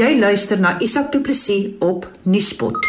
[0.00, 2.86] Jy luister na Isak Du Plessis op Nuuspot.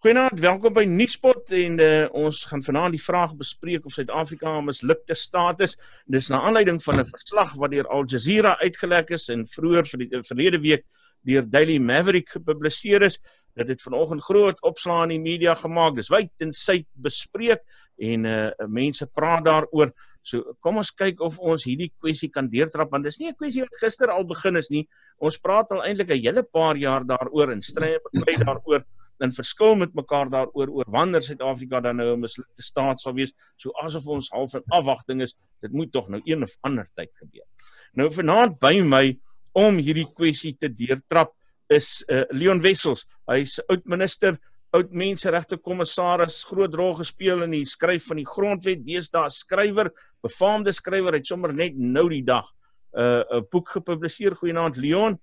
[0.00, 4.64] Goeienaand, welkom by Nuuspot en uh, ons gaan vanaand die vraag bespreek of Suid-Afrika 'n
[4.70, 5.76] mislukte staat is.
[6.06, 9.98] Dis na aanleiding van 'n verslag wat deur Al Jazeera uitgelek is en vroeër vir
[9.98, 10.86] die verlede week
[11.28, 13.18] deur Daily Maverick gepubliseer is.
[13.56, 15.96] Dit het vanoggend groot opslaa in die media gemaak.
[15.96, 17.60] Dis wyd en suid bespreek
[17.98, 19.92] en uh mense praat daaroor.
[20.22, 23.62] So kom ons kyk of ons hierdie kwessie kan deurtrap want dis nie 'n kwessie
[23.62, 24.86] wat gister al begin is nie.
[25.20, 28.84] Ons praat al eintlik 'n hele paar jaar daaroor en stry beklei daaroor
[29.20, 33.32] en verskil met mekaar daaroor oor wanneer Suid-Afrika dan nou 'n mislukte staat sal wees.
[33.56, 35.34] So asof ons half in afwagting is.
[35.60, 37.46] Dit moet tog nou een of ander tyd gebeur.
[37.94, 39.18] Nou vanaand by my
[39.52, 41.32] om hierdie kwessie te deurtrap
[41.68, 43.06] is uh, Leon Wessels.
[43.28, 44.38] Hy's oud minister
[44.76, 48.84] oud menseregte kommissaris groot rol gespeel in die skryf van die grondwet.
[48.84, 49.90] Deesdae skrywer
[50.24, 52.46] befaamde skrywer het sommer net nou die dag
[52.92, 54.34] 'n uh, 'n boek gepubliseer.
[54.34, 55.18] Goeienaand Leon.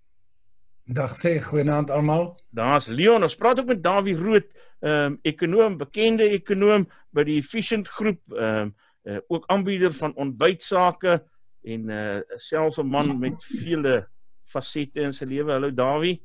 [0.86, 3.24] Dag sê goeienaand almal daar's Leon.
[3.24, 4.46] Ons praat ook met Dawie Rood
[4.82, 11.24] 'n um, ekonom bekende ekonom by die Efficient groep um, uh, ook aanbieder van ontbytsake
[11.64, 14.08] en uh, self 'n man met vele
[14.44, 15.52] fasette in sy lewe.
[15.52, 16.22] Hallo Dawie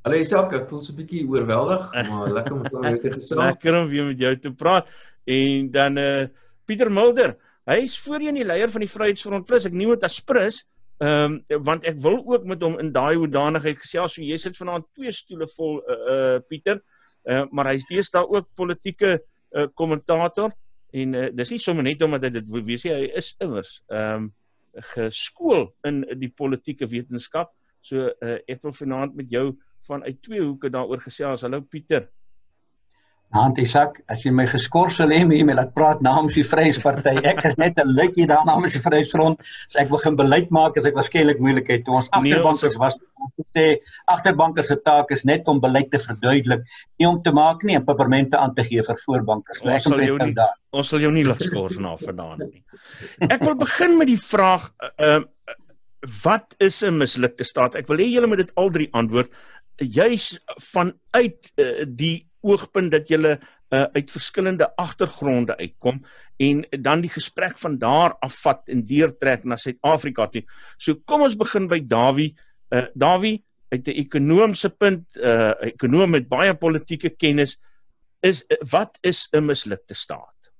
[0.00, 3.40] Hallo Isak, ek voel so 'n bietjie oorweldig, maar lekker om met jou te gesels.
[3.40, 4.88] lekker om weer met jou te praat.
[5.28, 6.28] En dan eh uh,
[6.64, 7.36] Pieter Mulder,
[7.68, 9.66] hy is voorheen die leier van die Vryheidsfront Plus.
[9.68, 10.62] Ek noem dit as Prus,
[11.04, 14.16] ehm um, want ek wil ook met hom in daai hoedanigheid gesels.
[14.16, 16.80] So jy sit vanaand twee stoele vol eh uh, uh, Pieter.
[17.28, 20.50] Eh uh, maar hy's deesdae ook politieke eh uh, kommentator
[20.92, 24.32] en uh, dis nie sommer net omdat hy dit weet hy is immers ehm um,
[24.96, 27.52] geskool in die politieke wetenskap.
[27.82, 29.58] So uh, ek wil vanaand met jou
[29.90, 31.46] vanuit twee hoeke daaroor gesels.
[31.46, 32.08] Hallo Pieter.
[33.30, 37.12] Hand Isak, as jy my geskort sal hê met my laat praat namens die Vryheidsparty.
[37.30, 39.38] Ek is net 'n lukkie daar namens die Vryheidsfront.
[39.70, 43.30] As ek begin beleid maak, as ek waarskynlik moeilikheid toe ons nee, agterbankers was om
[43.36, 43.66] te sê
[44.10, 46.66] agterbankers se taak is net om beleid te verduidelik,
[46.98, 49.62] nie om te maak nie en papermente aan te gee vir voorbankers.
[49.62, 50.56] Ons sal jou nie daar.
[50.72, 52.64] Ons sal jou nie laat skors na vanaand nie.
[53.30, 55.28] Ek wil begin met die vraag ehm uh,
[56.24, 57.74] wat is 'n mislukte staat?
[57.76, 59.28] Ek wil hê julle moet dit al drie antwoord
[59.80, 60.32] juis
[60.72, 63.36] vanuit uh, die oogpunt dat jy uh,
[63.68, 66.00] uit verskillende agtergronde uitkom
[66.40, 70.42] en dan die gesprek van daar afvat en deurtrek na Suid-Afrika toe.
[70.78, 72.32] So kom ons begin by Dawie.
[72.72, 77.58] Uh, Dawie uit 'n ekonomiese punt, 'n uh, ekonom met baie politieke kennis
[78.20, 80.50] is uh, wat is 'n mislukte staat?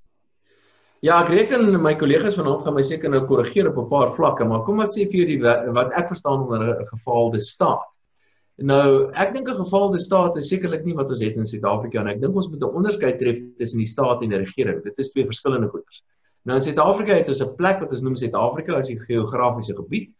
[1.00, 4.44] Ja, ek reken my kollegas vanaand gaan my seker nou korrigeer op 'n paar vlakke,
[4.44, 7.88] maar kom ek sê vir jou die wat ek verstaan onder 'n gefaalde staat.
[8.60, 12.12] Nou, ek dink 'n gefaalde staat is sekerlik nie wat ons het in Suid-Afrika nie.
[12.12, 14.82] Ek dink ons moet 'n onderskeid tref tussen die staat en die regering.
[14.84, 16.02] Dit is twee verskillende goeders.
[16.44, 20.10] Nou in Suid-Afrika het ons 'n plek wat ons noem Suid-Afrika as 'n geografiese gebied.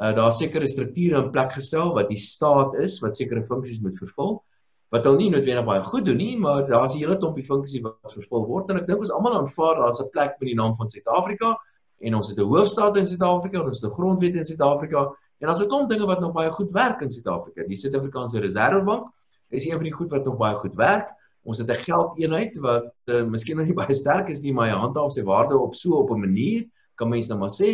[0.00, 3.98] Uh daar sekere strukture in plek gestel wat die staat is wat sekere funksies moet
[3.98, 4.42] vervul
[4.90, 8.12] wat al nie noodwendig baie goed doen nie, maar daar's 'n hele klompie funksies wat
[8.12, 10.88] vervul word en ek dink ons almal aanvaar daar's 'n plek met die naam van
[10.88, 11.56] Suid-Afrika
[12.00, 15.46] en ons het 'n hoofstad in Suid-Afrika en ons het 'n grondwet in Suid-Afrika En
[15.46, 17.62] daar's 'n klomp dinge wat nog baie goed werk in Suid-Afrika.
[17.66, 19.12] Die Suid-Afrikaanse Reserwebank
[19.48, 21.08] is een van die goed wat nog baie goed werk.
[21.42, 24.76] Ons het 'n geldeenheid wat uh, miskien nog nie baie sterk is nie, maar hy
[24.76, 27.70] handhaaf sy waarde op so op 'n manier, kan mense nou maar sê.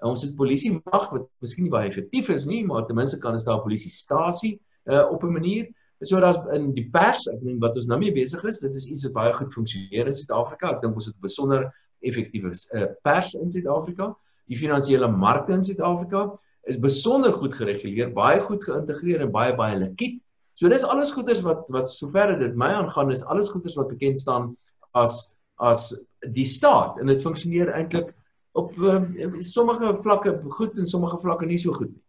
[0.00, 3.18] Uh, ons het polisie mag wat miskien nie baie effektief is nie, maar ten minste
[3.18, 5.68] kan ons daar 'n polisiestasie uh, op 'n manier.
[6.00, 8.86] So daar's in die pers, ek dink wat ons nou mee besig is, dit is
[8.86, 10.70] iets wat baie goed funksioneer in Suid-Afrika.
[10.70, 14.16] Ek dink ons het 'n besonder effektiewe uh, pers in Suid-Afrika.
[14.46, 19.78] Die finansiële markte in Suid-Afrika is besonder goed gereguleer, baie goed geïntegreer en baie baie
[19.80, 20.18] likwid.
[20.58, 24.18] So dis alles goeders wat wat sover dit my aangaan is alles goeders wat bekend
[24.18, 24.56] staan
[24.92, 25.90] as as
[26.34, 28.12] die staat en dit funksioneer eintlik
[28.58, 28.98] op uh,
[29.44, 32.02] sommige vlakke goed en sommige vlakke nie so goed nie.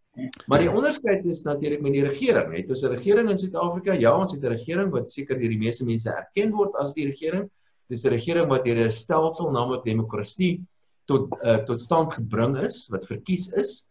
[0.49, 2.51] Maar die onderskeid is natuurlik met die regering.
[2.55, 3.93] Het ons 'n regering in Suid-Afrika?
[3.93, 7.05] Ja, ons het 'n regering wat seker deur die meeste mense erken word as die
[7.05, 7.49] regering.
[7.87, 10.65] Dis 'n regering wat deur 'n stelsel naamlik demokrasie
[11.05, 13.88] tot uh, tot stand gebring is, wat verkies is.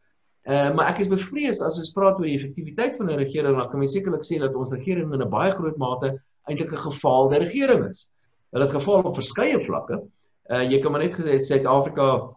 [0.49, 3.69] Uh, maar ek is bevrees as ons praat oor die effektiwiteit van 'n regering, dan
[3.69, 6.15] kan mens sekerlik sê dat ons regering in 'n baie groot mate
[6.49, 8.09] eintlik 'n gefaalde regering is.
[8.53, 10.01] Hulle het gefaal op verskeie vlakke.
[10.49, 12.33] Uh jy kan maar net gesê Suid-Afrika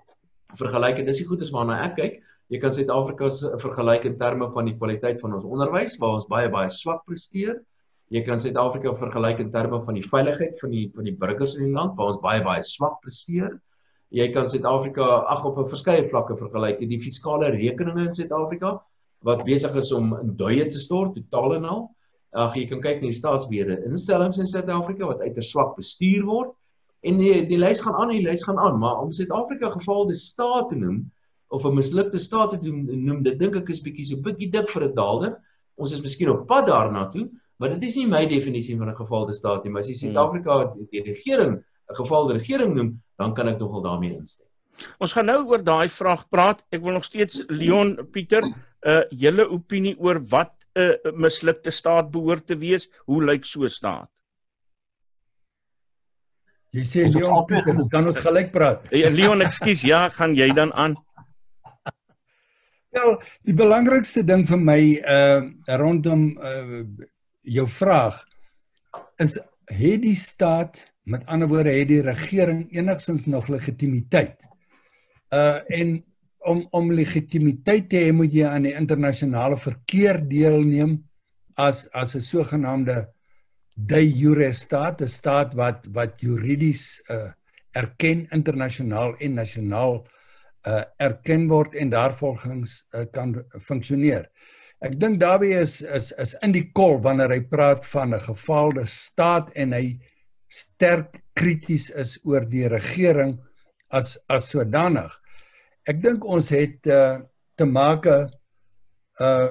[0.59, 2.19] vergelyk en dis die goedes waarna ek kyk.
[2.51, 3.29] Jy kan Suid-Afrika
[3.63, 7.61] vergelyk in terme van die kwaliteit van ons onderwys waar ons baie baie swak presteer.
[8.11, 11.69] Jy kan Suid-Afrika vergelyk in terme van die veiligheid van die van die burgers in
[11.69, 13.55] die land waar ons baie baie swak presteer
[14.11, 16.79] jy kan Suid-Afrika ag op 'n verskeie vlakke vergelyk.
[16.79, 18.81] Die fiskale rekeninge in Suid-Afrika
[19.23, 21.81] wat besig is om in duie te stort totaal en al.
[22.33, 26.51] Ag jy kan kyk na die staatsbeheerde instellings in Suid-Afrika wat uiters swak bestuur word
[27.03, 30.15] en die die lys gaan aan, die lys gaan aan, maar om Suid-Afrika geval die
[30.15, 31.11] staat te noem
[31.49, 34.83] of 'n mislukte staat te noem, dit dink ek is bietjie so bietjie dik vir
[34.83, 35.37] 'n daalder.
[35.77, 37.29] Ons is miskien op pad daarna toe,
[37.59, 40.13] maar dit is nie my definisie van 'n gefaalde staat nie, maar as jy hmm.
[40.13, 44.47] Suid-Afrika die regering 'n gefaalde regering noem, dan kan ek nogal daarmee instem.
[44.97, 46.63] Ons gaan nou oor daai vraag praat.
[46.71, 48.47] Ek wil nog steeds Leon Pieter,
[48.81, 52.89] uh julle opinie oor wat 'n uh, mislukte staat behoort te wees?
[53.05, 54.09] Hoe lyk so 'n staat?
[56.71, 58.87] Jy sê Leon Pieter, kan ons gelyk praat?
[59.01, 60.95] Ja, Leon, ekskuus, ja, gaan jy dan aan?
[62.91, 63.15] Ja,
[63.47, 66.83] die belangrikste ding vir my uh rondom uh
[67.41, 68.17] jou vraag
[69.17, 69.37] is
[69.71, 74.47] het die staat met ander woorde het die regering enigstens nog legitimiteit?
[75.33, 76.03] Uh en
[76.39, 81.03] om om legitimiteit te hê moet jy aan die internasionale verkeer deelneem
[81.55, 83.07] as as 'n sogenaamde
[83.75, 87.31] de jure staat, 'n staat wat wat juridies uh
[87.71, 90.01] erken internasionaal en nasionaal
[90.67, 94.27] uh erken word en daarvolgens uh, kan funksioneer.
[94.81, 98.85] Ek dink Dawie is is is in die kol wanneer hy praat van 'n gefaalde
[98.85, 99.99] staat en hy
[100.51, 103.37] sterk krities is oor die regering
[103.89, 105.11] as as sodanig.
[105.87, 107.21] Ek dink ons het uh
[107.57, 108.17] te make
[109.21, 109.49] uh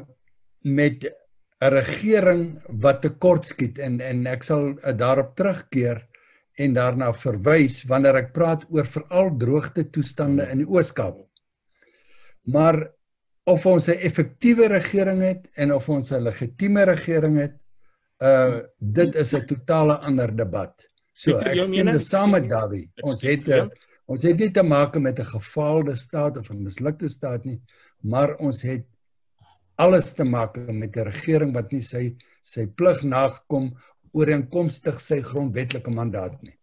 [0.65, 1.05] met
[1.61, 2.45] 'n regering
[2.83, 6.07] wat tekortskiet en en ek sal uh, daarop terugkeer
[6.61, 11.21] en daarna verwys wanneer ek praat oor veral droogte toestande in die Ooskaap.
[12.45, 12.91] Maar
[13.47, 17.57] of ons 'n effektiewe regering het en of ons 'n legitieme regering het,
[18.23, 20.90] uh dit is 'n totale ander debat.
[21.13, 22.89] So ek stem saam met Dawie.
[23.03, 23.71] Ons het 'n
[24.11, 27.61] ons het nie te maak met 'n gefaalde staat of 'n mislukte staat nie,
[28.03, 28.87] maar ons het
[29.77, 33.77] alles te maak met 'n regering wat nie sy sy plig nagekom
[34.13, 36.57] ooreenkomstig sy grondwetlike mandaat nie.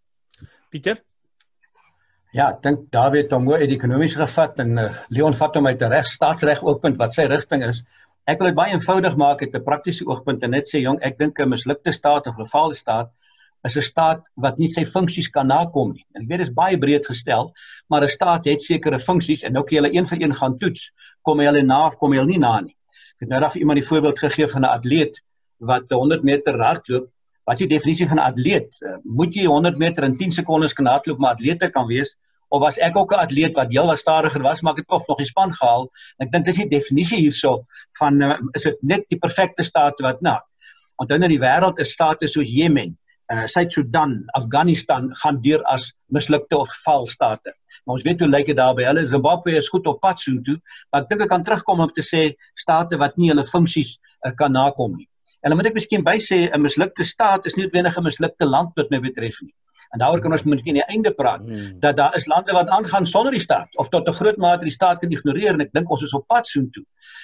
[0.70, 1.02] Pieter
[2.34, 5.56] Ja, ek dink David het hom mooi uit die ekonomiese gevat en uh, Leon vat
[5.56, 7.84] hom uit 'n reg staatsreg oogpunt wat sy rigting is.
[8.28, 11.18] Ek wil dit baie eenvoudig maak uit 'n praktiese oogpunt en net sê jong, ek
[11.18, 13.10] dink 'n mislukte staat of gefaalde staat
[13.64, 16.06] is 'n staat wat nie sy funksies kan nakom nie.
[16.16, 17.54] En ek weet dit is baie breed gestel,
[17.90, 20.58] maar 'n staat het sekere funksies en nou kan jy hulle een vir een gaan
[20.58, 20.92] toets.
[21.22, 22.76] Kom hulle na of kom hulle nie na nie?
[23.18, 25.22] Ek het nou net vir iemand die voorbeeld gegee van 'n atleet
[25.58, 27.10] wat 100 meter hardloop.
[27.46, 28.82] Wat is die definisie van 'n atleet?
[28.82, 31.88] Uh, moet jy 100 meter in 10 sekondes kan hardloop om 'n atleet te kan
[31.88, 32.16] wees?
[32.50, 35.08] Of was ek ook 'n atleet wat heel wat stadiger was, maar ek het tog
[35.08, 35.90] nog die span gehaal?
[36.18, 37.66] Ek dink dis die definisie hierso
[38.00, 40.38] van uh, is dit net die perfekte staat wat nou.
[40.96, 42.98] Onthou nou die wêreld is state soos Jemen,
[43.34, 47.54] uh, Suid-Sudan, Afghanistan gaan deur as mislukte of gefalstate.
[47.86, 49.06] Maar ons weet hoe lyk dit daar by hulle.
[49.08, 50.58] Zimbabwe is goed op pad soontoe,
[50.92, 52.24] maar ek dink ek kan terugkom om te sê
[52.56, 55.08] state wat nie hulle funksies uh, kan nakom nie.
[55.42, 58.46] En dan moet ek miskien by sê 'n mislukte staat is nie noodwendig 'n mislukte
[58.46, 59.54] land wat my betref nie.
[59.94, 61.80] En daaroor kan ons miskien aan die einde praat hmm.
[61.80, 64.72] dat daar is lande wat aangaan sonder die staat of tot 'n groot mate die
[64.72, 66.84] staat kan ignoreer en ek dink ons is op pad soontoe.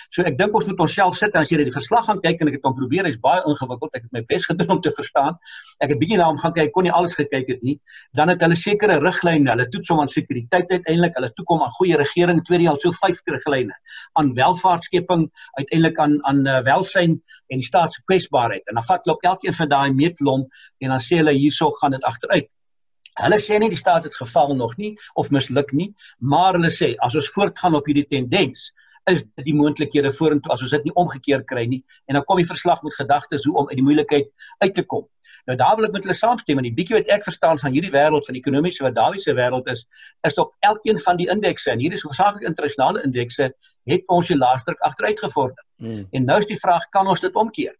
[0.09, 2.51] So ek dink ons moet onsself sit en as jy die verslag gaan kyk en
[2.51, 3.95] ek het hom probeer, hy's baie ingewikkeld.
[3.97, 5.37] Ek het my bes gedoen om te verstaan.
[5.83, 7.79] Ek het bietjie na hom gaan kyk, kon nie alles gekyk het nie.
[8.13, 9.49] Dan het hulle sekere riglyne.
[9.49, 13.21] Hulle toets hom aan sekuriteit uiteindelik, hulle toekom aan goeie regering, tweede al so vyf
[13.33, 13.75] riglyne
[14.19, 15.27] aan welvaartskepping,
[15.57, 17.17] uiteindelik aan aan uh, welsyn
[17.53, 18.65] en die staat se kwesbaarheid.
[18.65, 20.47] En dan vat hulle op elkeen van daai meetlom
[20.83, 22.49] en dan sê hulle hierso gaan dit agteruit.
[23.21, 26.95] Hulle sê nie die staat het geval nog nie of misluk nie, maar hulle sê
[27.05, 28.71] as ons voortgaan op hierdie tendens,
[29.11, 32.39] is dit die moontlikhede vorentoe as ons dit nie omgekeer kry nie en dan kom
[32.39, 34.29] die verslag met gedagtes hoe om uit die moeilikheid
[34.63, 35.05] uit te kom.
[35.45, 37.91] Nou daar wil ek met hulle saamstem en die bietjie wat ek verstaan van hierdie
[37.91, 39.85] wêreld van ekonomiese wat Dawie se wêreld is,
[40.27, 43.49] is op elkeen van die indekse en hier is hoofsaaklik internasionale indekse
[43.91, 45.65] het ons die laaste agteruit gevorder.
[45.77, 46.05] Hmm.
[46.11, 47.75] En nou is die vraag kan ons dit omkeer?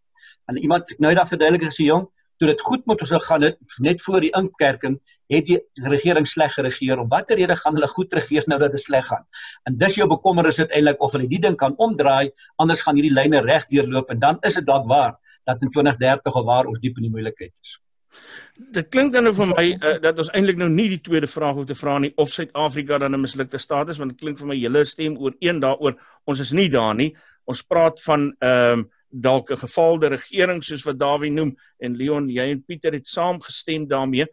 [0.52, 2.10] En iemand nou daar verduidelik gesê jong,
[2.44, 4.98] toe dit goed moet ons gaan dit net voor die inkerking
[5.32, 8.84] het die regering sleg geregeer om watter rede gaan hulle goed regeer nou dat dit
[8.84, 9.24] sleg gaan
[9.70, 13.42] en dis jou bekommernis uiteindelik of hulle die ding kan omdraai anders gaan hierdie lyne
[13.46, 16.98] reg deurloop en dan is dit dalk waar dat in 2030 of waar ons diep
[16.98, 17.80] in die moeilikheid is
[18.74, 21.56] Dit klink dan nou vir my uh, dat ons eintlik nou nie die tweede vraag
[21.58, 24.48] hoef te vra nie of Suid-Afrika dan 'n mislukte staat is want dit klink vir
[24.48, 28.80] my julle stem oor een daaroor ons is nie daar nie ons praat van ehm
[28.80, 33.08] um, dalk 'n gefaalde regering soos wat Dawie noem en Leon jy en Pieter het
[33.08, 34.26] saamgestem daarmee.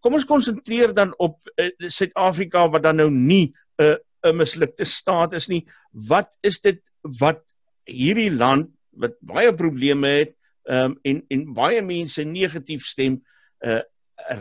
[0.00, 4.36] Kom ons konsentreer dan op eh, Suid-Afrika uh, wat dan nou nie 'n uh, 'n
[4.36, 5.66] mislukte staat is nie.
[5.92, 7.40] Wat is dit wat
[7.84, 10.34] hierdie land wat baie probleme het
[10.68, 13.20] um, en en baie mense negatief stem
[13.66, 13.82] uh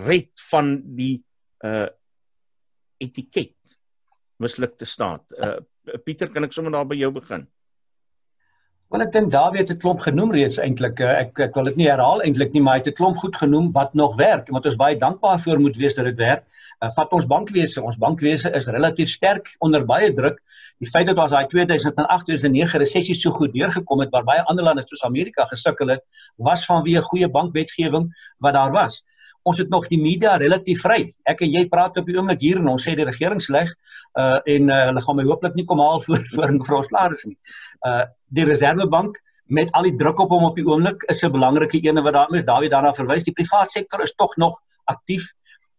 [0.08, 1.22] red van die
[1.66, 1.88] uh
[2.98, 3.54] etiket
[4.42, 5.26] mislukte staat.
[5.38, 5.60] Uh
[6.04, 7.46] Pieter, kan ek sommer daar by jou begin?
[8.88, 11.00] Wel ek dink Dawie het 'n klomp genoem reeds eintlik.
[11.04, 13.36] Eh, ek ek wil dit nie herhaal eintlik nie, maar hy het 'n klomp goed
[13.36, 16.46] genoem wat nog werk en wat ons baie dankbaar vir moet wees dat dit werk.
[16.80, 17.82] Uh, vat ons bankwese.
[17.82, 20.40] Ons bankwese is relatief sterk onder baie druk.
[20.80, 24.84] Die feit dat ons daai 2008-2009 resessie so goed deurgekom het waar baie ander lande
[24.86, 26.04] soos Amerika gesukkel het,
[26.38, 29.04] was vanweë goeie bankwetgewing wat daar was
[29.48, 31.00] ons het nog die media relatief vry.
[31.28, 33.72] Ek en jy praat op die oomblik hier en ons sê die regering sleg
[34.20, 37.38] uh en uh, hulle gaan my hooplik nie kom haal voor voor mevrou Slaris nie.
[37.88, 41.80] Uh die Reservebank met al die druk op hom op die oomblik is 'n belangrike
[41.80, 43.24] een wat daarmee Dawie daarna verwys.
[43.24, 45.32] Die private sektor is tog nog aktief.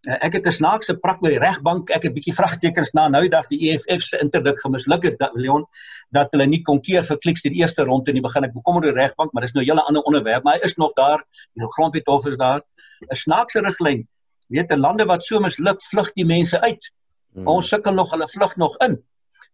[0.06, 1.90] Uh, ek het 'n snaakse prak met die regbank.
[1.90, 5.66] Ek het bietjie vragtekens na nou dag die EFF se interdik gemisluk het dat Leon
[6.10, 8.44] dat hulle nie kon keer vir kliks die eerste ronde in die begin.
[8.44, 10.76] Ek bekommer oor die regbank, maar dis nou 'n hele ander onderwerp, maar hy is
[10.76, 11.24] nog daar.
[11.54, 12.62] Die grondwet hof is daar.
[13.00, 14.08] 'n snaakse riglyn.
[14.48, 16.90] Weet, in lande wat so misluk, vlug die mense uit.
[17.34, 17.46] Hmm.
[17.46, 18.96] Ons sukkel nog, hulle vlug nog in.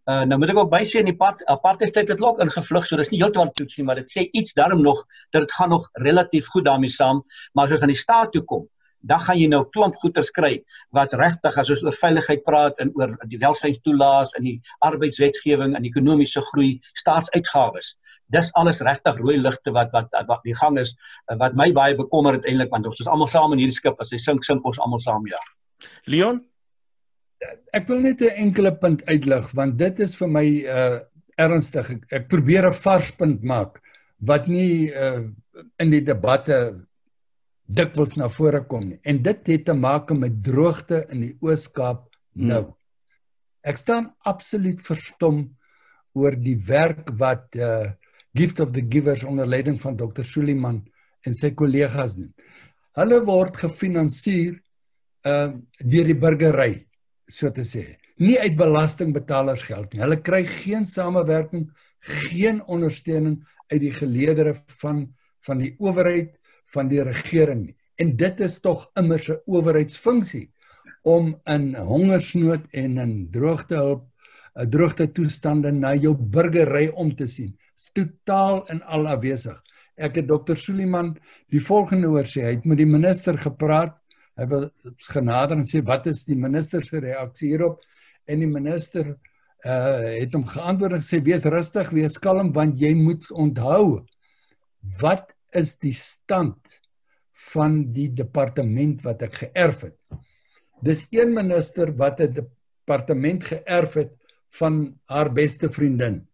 [0.05, 3.09] Uh nou moet ek ook bysê in die part apartheidstyd het ook ingevlug, so dis
[3.09, 5.01] nie heeltemal toets nie, maar dit sê iets daarom nog
[5.33, 7.23] dat dit gaan nog relatief goed daarmee saam,
[7.53, 8.67] maar as ons aan die staat toe kom,
[9.01, 10.59] dan gaan jy nou klomp goeders kry
[10.97, 15.89] wat regtig as ons oor veiligheid praat en oor die welsynstoelaas en die arbeidswetgewing en
[15.89, 17.95] ekonomiese groei, staatsuitgawes
[18.33, 20.95] dis alles regtig rooi ligte wat wat wat die gang is
[21.39, 24.13] wat my baie bekommer het eintlik want ons is almal saam in hierdie skip as
[24.13, 25.41] hy sink sink ons almal saam ja.
[26.07, 26.41] Leon
[27.77, 31.01] ek wil net 'n enkele punt uitlig want dit is vir my uh
[31.37, 33.81] ernstig ek, ek probeer 'n vars punt maak
[34.21, 35.29] wat nie uh
[35.79, 36.87] in die debatte
[37.67, 42.09] dikwels na vore kom nie en dit het te maak met droogte in die Oos-Kaap
[42.35, 42.63] nou.
[42.63, 42.75] Hmm.
[43.65, 45.57] Ek staan absoluut verstom
[46.15, 47.93] oor die werk wat uh
[48.35, 50.23] Gift of the Givers onder leiding van Dr.
[50.27, 50.83] Suliman
[51.25, 52.33] en sy kollegas doen.
[52.99, 54.59] Hulle word gefinansier
[55.25, 56.85] uh deur die burgery,
[57.31, 57.85] so te sê.
[58.21, 60.03] Nie uit belastingbetalers geld nie.
[60.03, 61.69] Hulle kry geen samewerking,
[62.29, 63.39] geen ondersteuning
[63.73, 65.07] uit die geleedere van
[65.45, 66.31] van die owerheid,
[66.73, 67.75] van die regering nie.
[68.01, 70.51] En dit is tog immers 'n owerheidsfunksie
[71.05, 74.09] om in hongersnood en in droogtehulp,
[74.57, 77.53] 'n uh, droogte toestande na jou burgery om te sien
[77.97, 79.59] totaal en al afwesig.
[79.95, 81.13] Ek het dokter Suliman
[81.53, 83.97] die volgende oor sê, hy het met die minister gepraat.
[84.39, 84.65] Hy wil
[85.13, 87.83] genader en sê wat is die minister se reaksie hierop?
[88.27, 89.15] En die minister
[89.65, 94.05] uh het hom geantwoord en sê wees rustig, wees kalm want jy moet onthou
[95.01, 96.81] wat is die stand
[97.53, 99.97] van die departement wat ek geërf het.
[100.85, 104.13] Dis een minister wat 'n departement geërf het
[104.61, 106.27] van haar beste vriendin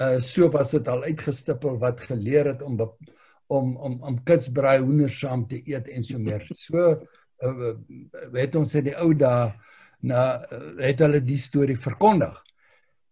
[0.00, 2.76] uh so was dit al uitgestippel wat geleer het om
[3.46, 6.46] om om om kitsbraai hoender saam te eet en so meer.
[6.66, 7.00] So
[7.44, 7.74] uh,
[8.32, 9.52] weet ons in die ou dae
[10.00, 10.42] na
[10.80, 12.36] het hulle die storie verkondig.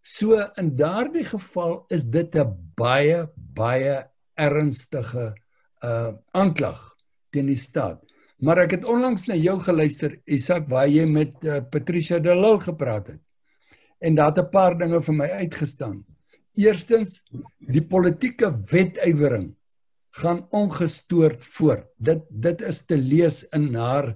[0.05, 4.05] So in daardie geval is dit 'n baie baie
[4.37, 5.35] ernstige
[5.83, 6.95] uh aanklag
[7.31, 8.01] teen die staat.
[8.39, 12.61] Maar ek het onlangs na jou geluister Isak waar jy met uh, Patricia de Lille
[12.61, 13.21] gepraat het.
[14.01, 16.05] En daar het 'n paar dinge vir my uitgestaan.
[16.55, 17.19] Eerstens
[17.59, 19.55] die politieke wetywering
[20.21, 21.89] gaan ongestoord voort.
[21.99, 24.13] Dit dit is te lees in haar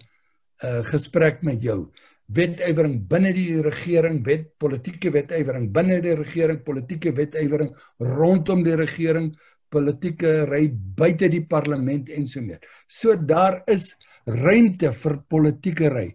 [0.65, 1.89] uh gesprek met jou.
[2.35, 9.33] Wetywering binne die regering, wet politieke wetywering binne die regering, politieke wetywering rondom die regering,
[9.73, 12.61] politieke ry buite die parlement en so meer.
[12.87, 13.95] So daar is
[14.27, 16.09] ruimte vir politieke ry.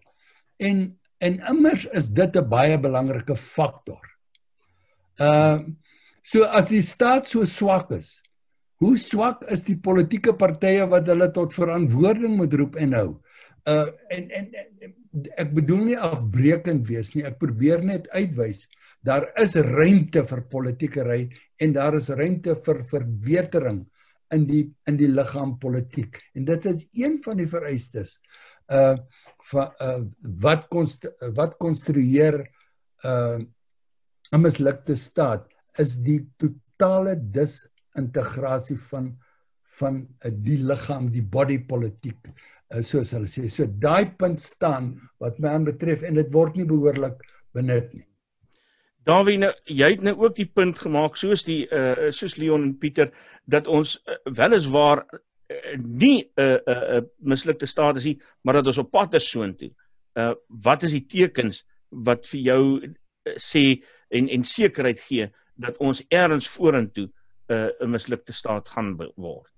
[0.60, 0.92] En
[1.24, 4.00] en immers is dit 'n baie belangrike faktor.
[5.18, 5.60] Uh
[6.24, 8.18] So as die staat so swak is,
[8.80, 13.08] hoe swak is die politieke partye wat hulle tot verantwoording moet roep en hou?
[13.68, 14.94] Uh en en, en
[15.40, 17.24] ek bedoel nie afbreekend wees nie.
[17.28, 18.66] Ek probeer net uitwys
[19.04, 21.20] daar is ruimte vir politieke ry
[21.60, 23.84] en daar is ruimte vir verbetering
[24.34, 26.18] in die in die liggaam politiek.
[26.34, 28.18] En dit is een van die vereistes
[28.72, 28.96] uh
[29.52, 30.00] van uh
[30.40, 31.04] wat konst,
[31.36, 32.40] wat konstrueer
[33.04, 33.38] uh
[34.32, 39.14] 'n mislukte staat is die totale disintegrasie van
[39.74, 43.48] van uh, die liggaam, die body politiek uh, soos hulle sê.
[43.50, 47.22] So daai punt staan wat my aanbetref en dit word nie behoorlik
[47.54, 48.04] benut nie.
[49.04, 52.76] Dawie, nou, jy het nou ook die punt gemaak soos die uh soos Leon en
[52.80, 53.10] Pieter
[53.50, 55.18] dat ons uh, weliswaar uh,
[55.76, 59.14] nie 'n uh, 'n uh, uh, mislukte staat is nie, maar dat ons op pad
[59.14, 59.72] is soontoe.
[60.16, 65.76] Uh wat is die tekens wat vir jou uh, sê en en sekerheid gee dat
[65.78, 69.50] ons eers vorentoe 'n uh, 'n mislukte staat gaan word.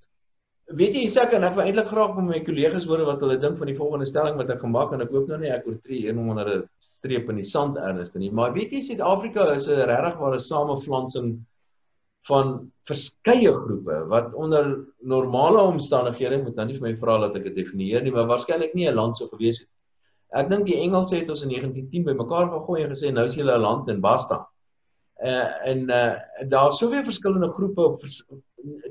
[0.67, 3.59] Weet jy Isak en ek wil eintlik graag met my kollegas hoor wat hulle dink
[3.59, 6.19] van die volgende stelling wat ek gemaak en ek hoop nou nie ek oortree een
[6.19, 10.41] onder 'n streep in die sand ernstig nie, maar weet jy Suid-Afrika is 'n ware
[10.41, 11.39] samevlansing
[12.27, 17.45] van verskeie groepe wat onder normale omstandighede moet nou nie vir my vra dat ek
[17.45, 19.69] dit definieer nie, maar waarskynlik nie 'n land sou gewees het.
[20.35, 23.55] Ek dink die Engelse het ons in 1910 bymekaar gegooi en gesê nou is julle
[23.55, 24.47] 'n land en basta.
[25.25, 28.03] Uh en uh daar's soveel verskillende groepe op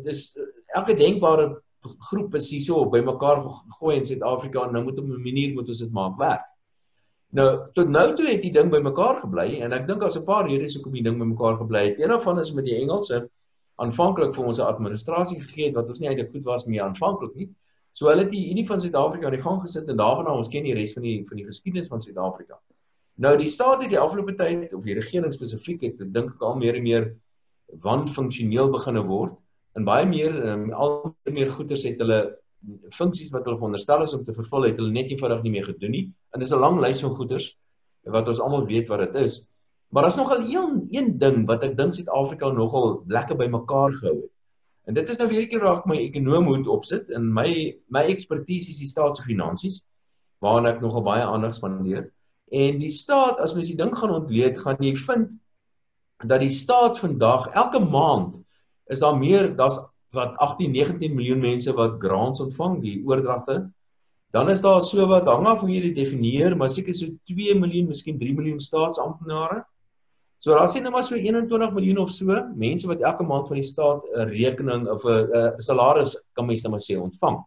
[0.04, 0.38] dis
[0.74, 1.62] elke denkbare
[2.10, 5.68] groep is hier so bymekaar gegooi in Suid-Afrika en nou moet op 'n manier moet
[5.68, 6.46] ons dit maak werk.
[7.30, 10.48] Nou tot nou toe het die ding bymekaar gebly en ek dink daar's 'n paar
[10.50, 12.00] redes hoekom die ding bymekaar gebly het.
[12.00, 13.30] Een van is met die Engelse
[13.76, 17.50] aanvanklik vir ons administrasie gegee het wat ons nie eintlik goed was mee aanvanklik nie.
[17.92, 20.64] So hulle het die Unie van Suid-Afrika aan die gang gesit en daarna ons ken
[20.64, 22.60] die res van die van die geskiedenis van Suid-Afrika.
[23.16, 26.58] Nou die staat het die afgelope tyd of die regering spesifiek het dink ek al
[26.60, 27.06] meer en meer
[27.86, 29.38] wanfunksioneel begine word.
[29.76, 32.20] En baie meer um, al meer goeder het hulle
[32.96, 35.96] funksies wat hulle veronderstel is om te vervul het hulle net eenvoudig nie meer gedoen
[35.96, 36.06] nie.
[36.34, 37.56] En dis 'n lang lys van goeders
[38.04, 39.48] wat ons almal weet wat dit is.
[39.90, 44.32] Maar daar's nogal een een ding wat ek dink Suid-Afrika nogal lekker bymekaar gehou het.
[44.86, 48.04] En dit is nou weer 'n keer raak my ekonom moet opsit en my my
[48.12, 49.86] ekspertise is die staatsfinansies
[50.40, 52.12] waarna ek nogal baie aandag spandeer
[52.52, 55.32] en die staat as mens die ding gaan ontleed gaan jy vind
[56.24, 58.36] dat die staat vandag elke maand
[58.94, 59.80] is daar meer daar's
[60.16, 63.70] wat 18 19 miljoen mense wat grants ontvang die oordragte.
[64.32, 67.56] Dan is daar so wat hang af hoe jy dit definieer maar seker so 2
[67.60, 69.64] miljoen miskien 3 miljoen staatsamptenare.
[70.40, 73.60] So daar sien nou maar so 21 miljoen of so mense wat elke maand van
[73.60, 77.44] die staat 'n rekening of 'n salaris kan mense maar sê ontvang.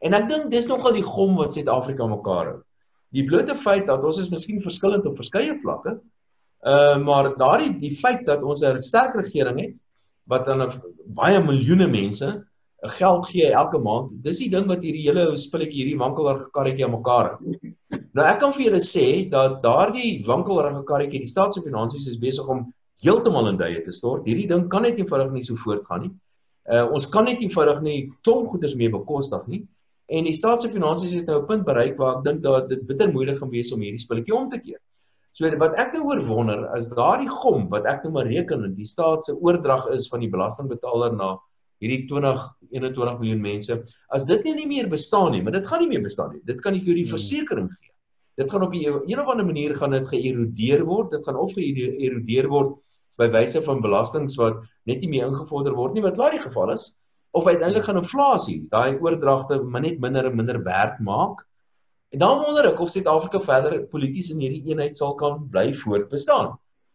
[0.00, 2.60] En ek dink dis nogal die gom wat Suid-Afrika mekaar hou
[3.12, 5.98] die blote feit dat ons is miskien verskillend op verskeie vlakke
[6.62, 9.74] uh maar daardie die feit dat ons 'n sterk regering het
[10.30, 10.70] wat aan
[11.06, 12.44] baie miljoene mense
[12.82, 14.10] geld gee elke maand.
[14.24, 17.54] Dis die ding wat hierdie hele spulletjie hierdie wankelrige karretjie aan mekaar hou.
[18.12, 22.66] Nou ek kan vir julle sê dat daardie wankelrige karretjie, die staatsfinansies is besig om
[23.02, 24.26] heeltemal in duie te stort.
[24.26, 26.12] Hierdie ding kan net eenvoudig nie so voortgaan nie.
[26.70, 29.62] Uh ons kan net eenvoudig nie klomp goederes mee bekostig nie.
[30.12, 33.38] En die staatsfinansies het nou 'n punt bereik waar ek dink dat dit bitter moeilik
[33.38, 34.80] gaan wees om hierdie spulletjie om te keer.
[35.32, 38.84] So wat ek nou oor wonder is daardie gom wat ek nou maar reken die
[38.84, 41.38] staat se oordrag is van die belastingbetaler na
[41.80, 43.78] hierdie 20 21 miljoen mense.
[44.10, 46.42] As dit nie meer bestaan nie, maar dit gaan nie meer bestaan nie.
[46.44, 47.16] Dit kan ek jou die hmm.
[47.16, 47.90] versekering gee.
[48.36, 51.10] Dit gaan op 'n een of ander manier gaan dit geërodeer word.
[51.10, 52.76] Dit gaan of geërodeer word
[53.18, 56.72] by wyse van belastings wat net nie meer ingevorder word nie wat laat die geval
[56.72, 56.96] is
[57.32, 61.46] of uiteindelik gaan inflasie daai oordragte maar net minder en minder werd maak
[62.12, 66.50] En dan wonder ek of Suid-Afrika verder polities in hierdie eenheid sal kan bly voortbestaan.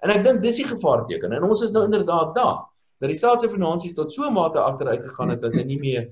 [0.05, 1.33] En ek dink dis die gevaarteken.
[1.33, 2.59] En ons is nou inderdaad daar.
[3.01, 6.09] Dat die staatse finansies tot so 'n mate agteruit gegaan het dat hy nie meer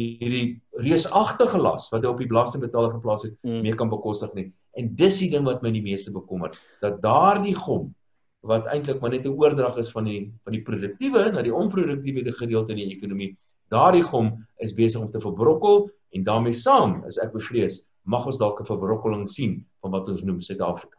[0.00, 3.60] hierdie reusagtige las wat hy op die belastingbetaler geplaas het, mm.
[3.60, 4.52] meer kan bekostig nie.
[4.72, 7.94] En dis die ding wat my die meeste bekommer, dat daardie gom
[8.40, 12.32] wat eintlik maar net 'n oordrag is van die van die produktiewe na die onproduktiewe
[12.32, 13.36] gedeelte in die ekonomie,
[13.70, 18.38] daardie gom is besig om te verbrokkel en daarmee saam is ek bevrees mag ons
[18.38, 20.96] dalk 'n verbrokkeling sien van wat ons noem Suid-Afrika.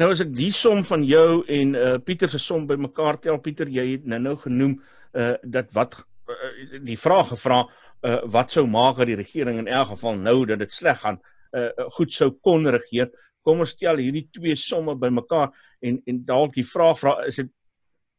[0.00, 3.68] Nou as ek die som van jou en uh Pieter se som bymekaar tel Pieter
[3.68, 4.78] jy het nou nou genoem
[5.14, 7.66] uh dat wat uh, die vraag gevra
[8.02, 11.20] uh wat sou maak dat die regering in elk geval nou dat dit sleg gaan
[11.52, 13.10] uh goed sou kon regeer.
[13.42, 17.52] Kom ons stel hierdie twee somme bymekaar en en dalk die vraag vra is dit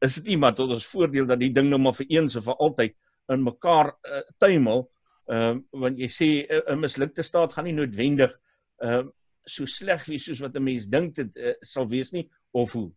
[0.02, 2.56] is dit iemand tot ons voordeel dat die ding nou maar vir eens en vir
[2.56, 2.96] altyd
[3.30, 4.90] in mekaar uh, tuimel
[5.30, 8.32] Ehm uh, want jy sê 'n mislukte staat gaan nie noodwendig
[8.82, 9.12] ehm uh,
[9.46, 12.90] so sleg wees soos wat 'n mens dink dit uh, sal wees nie of hoe.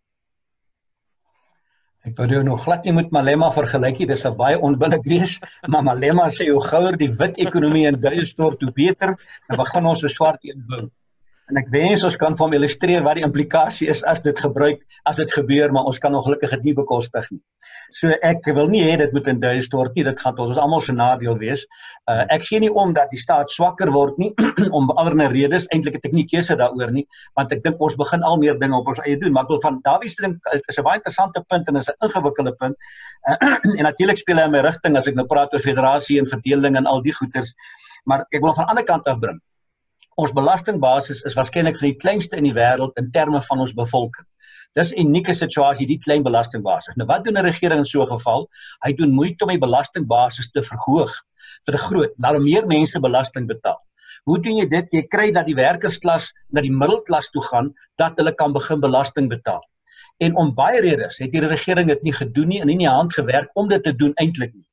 [2.09, 5.41] Ek wou jou nog glad nie met Malema vergelyk nie, dis 'n baie onbillik wees,
[5.69, 9.13] maar Malema sê hoe gouer die wit ekonomie in duie stort, hoe beter,
[9.49, 10.89] dan begin ons so swart een bou
[11.51, 14.83] en ek wens ons kan vir hom illustreer wat die implikasie is as dit gebruik
[15.09, 17.41] as dit gebeur maar ons kan ongelukkig dit nie bekostig nie.
[17.93, 20.05] So ek wil nie hê dit moet in duie stort nie.
[20.07, 21.67] Dit gaan ons almal se nadeel wees.
[22.11, 24.31] Uh ek gee nie om dat die staat swakker word nie
[24.79, 27.05] om allerlei redes eintlik het ek nie keuse daaroor nie
[27.39, 29.63] want ek dink ons begin al meer dinge op ons eie doen maar ek wil
[29.67, 32.77] van Dawie se ding is 'n baie interessante punt en is 'n ingewikkelde punt.
[33.29, 36.27] Uh, en natuurlik speel hy in my rigting as ek nou praat oor federasie en
[36.27, 37.55] verdeling en al die goeters
[38.05, 39.41] maar ek wil van 'n ander kant af bring
[40.17, 44.27] ons belastingbasis is waarskynlik vir die kleinste in die wêreld in terme van ons bevolking.
[44.75, 46.97] Dis 'n unieke situasie die klein belastingbasis.
[46.97, 48.49] Nou wat doen 'n regering in so 'n geval?
[48.85, 51.13] Hy doen moeite om die belastingbasis te verhoog
[51.67, 53.81] vir 'n groot, laat meer mense belasting betaal.
[54.25, 54.93] Hoe doen jy dit?
[54.93, 59.29] Jy kry dat die werkersklas na die middelklas toe gaan dat hulle kan begin belasting
[59.29, 59.63] betaal.
[60.23, 62.89] En om baie redes het die regering dit nie gedoen nie en nie in die
[62.89, 64.67] hand gewerk om dit te doen eintlik nie.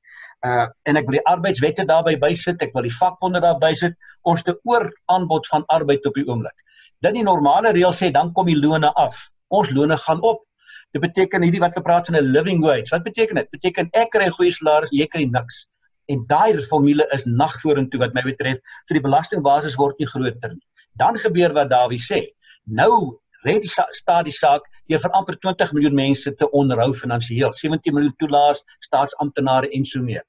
[0.46, 3.96] Uh en ek wil die arbeidswette daarbey bysit, ek wil die vakbonde daarby sit.
[4.24, 6.56] Ons te oor aanbod van arbeid op die oomblik.
[7.04, 9.28] Dit die normale reël sê dan kom die lone af.
[9.50, 10.46] Ons lone gaan op.
[10.94, 12.90] Dit beteken hierdie wat hulle praat van 'n living wage.
[12.92, 13.50] Wat beteken dit?
[13.50, 15.68] Beteken ek kry 'n goeie salaris, jy kry niks.
[16.08, 20.54] En daai formule is nag vorentoe wat my betref, so die belastingbasis word nie groter
[20.54, 20.66] nie.
[20.98, 22.34] Dan gebeur wat Dawie sê.
[22.66, 27.54] Nou red die staat die saak deur vir amper 20 miljoen mense te onderhou finansiëel,
[27.54, 30.26] 17 miljoen toelaars, staatsamptenare en so meer.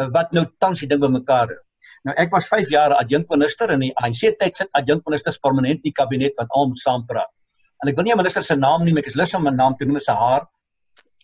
[0.00, 1.60] Uh, wat nou tans die ding bymekaar hou.
[2.06, 5.96] Nou ek was 5 jaar adjunkminister in die ANC tyd sit adjunkministers permanent in die
[5.96, 7.30] kabinet wat almal saam praat.
[7.82, 9.76] En ek wil nie 'n minister se naam noem, ek is lus om 'n naam
[9.76, 10.48] te noem, sy haar.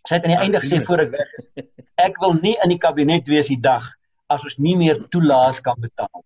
[0.07, 1.47] Sy het aan die einde gesê voor ek weg is.
[2.07, 3.85] Ek wil nie in die kabinet wees die dag
[4.29, 6.25] as ons nie meer toelaas kan betaal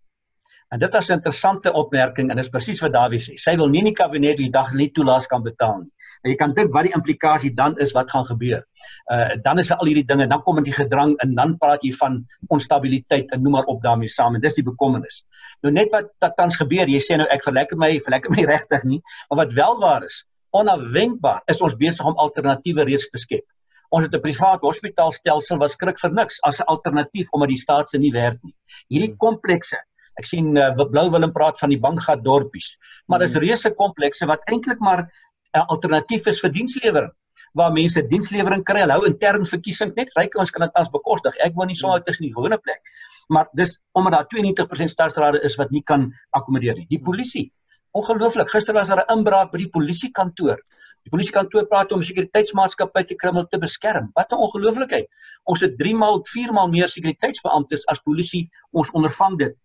[0.69, 3.35] En dit is 'n interessante opmerking en dit is presies wat Dawie sê.
[3.37, 5.93] Sy wil nie in die kabinet die dag nie toelaas kan betaal nie.
[6.23, 8.67] En jy kan dink wat die implikasie dan is wat gaan gebeur.
[9.13, 11.93] Uh dan is al hierdie dinge, dan kom in die gedrang en dan praat jy
[11.93, 15.25] van onstabiliteit en noem maar op daarmee saam en dis die bekommernis.
[15.61, 18.85] Nou net wat wat tans gebeur, jy sê nou ek verlekker my, verlekker my regtig
[18.85, 23.45] nie, maar wat wel waar is, onafwendbaar is ons besig om alternatiewe reeds te skep.
[23.89, 27.89] Ons het 'n privaat hospitaalstelsel wat skrik vir niks as 'n alternatief omdat die staat
[27.89, 28.55] se nie werk nie.
[28.89, 29.79] Hierdie komplekse
[30.19, 32.77] Ek sien uh, Blou Willem praat van die bankgat dorpies,
[33.07, 33.43] maar dis mm.
[33.45, 35.07] reuse komplekse wat eintlik maar
[35.55, 37.15] 'n alternatief is vir dienslewering
[37.53, 38.83] waar mense dienslewering kry.
[38.85, 41.37] Hulle hou intern verkiesing net ryk ons kan dit as bekostig.
[41.45, 42.83] Ek woon nie so uit tussen die gewone plek.
[43.29, 46.87] Maar dis omdat daar 92% stadsrade is wat nie kan akkommodeer nie.
[46.91, 47.49] Die polisie.
[47.97, 48.51] Ongelooflik.
[48.51, 50.59] Gister was daar 'n inbraak by die polisiekantoor.
[51.05, 54.11] Die polisiekantoor praat om sekuriteitsmaatskappye te krimineel te beskerm.
[54.15, 55.07] Wat 'n ongelooflikheid.
[55.45, 59.57] Ons het 3 maal, 4 maal meer sekuriteitsbeamptes as polisie ons ondervang dit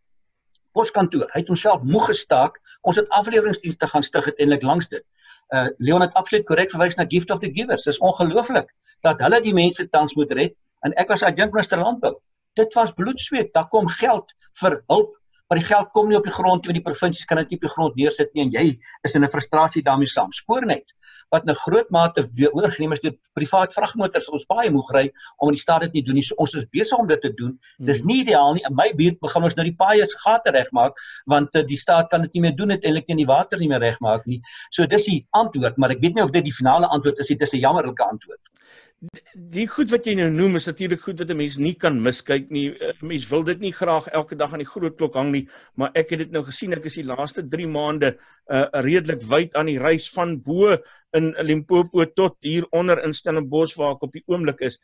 [0.74, 1.30] poskantoor.
[1.34, 2.60] Hy het homself moeg gestaak.
[2.82, 5.06] Ons het afleweringsdienste gaan stig uiteindelik langs dit.
[5.54, 7.86] Uh Leon het absoluut korrek verwys na Gift of the Givers.
[7.88, 8.72] Dis ongelooflik
[9.04, 10.56] dat hulle die mense tans moet red
[10.88, 12.16] en ek was adjunkminister landbou.
[12.58, 13.54] Dit was bloedsweet.
[13.54, 15.14] Daar kom geld vir hulp,
[15.48, 17.68] maar die geld kom nie op die grond nie die provinsies kan dit nie op
[17.68, 18.66] die grond neersit nie en jy
[19.04, 20.32] is in 'n frustrasie daarmee saam.
[20.32, 20.94] Spoor net
[21.34, 22.22] wat 'n groot mate
[22.54, 25.06] oorgeneem is deur privaat vragmotors ons baie moeg ry
[25.38, 26.24] om in die stad dit nie doen nie.
[26.24, 27.60] So ons is besig om dit te doen.
[27.78, 28.08] Dis hmm.
[28.08, 28.64] nie ideaal nie.
[28.70, 30.94] In my buurt begin ons nou die paaie se gate regmaak
[31.26, 33.82] want uh, die staat kan dit nie meer doen uiteindelik teen die water nie meer
[33.82, 34.42] regmaak nie.
[34.70, 37.28] So dis die antwoord, maar ek weet nie of dit die finale antwoord is.
[37.28, 38.42] Dit is 'n jammerlike antwoord
[39.34, 42.50] die goed wat jy nou noem is natuurlik goed wat 'n mens nie kan miskyk
[42.50, 42.70] nie.
[42.70, 45.48] 'n eh, Mens wil dit nie graag elke dag aan die groot klok hang nie,
[45.76, 46.74] maar ek het dit nou gesien.
[46.74, 48.18] Ek is die laaste 3 maande
[48.50, 50.78] uh redelik wyd aan die reis van bo
[51.14, 54.80] in Limpopo tot hier onder in Stellenbosch waar ek op die oomblik is.